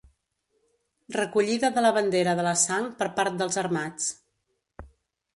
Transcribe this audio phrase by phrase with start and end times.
[1.15, 4.09] Recollida de la bandera de la Sang per part dels armats.